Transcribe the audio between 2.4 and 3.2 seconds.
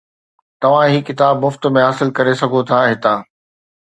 سگھو ٿا ھتان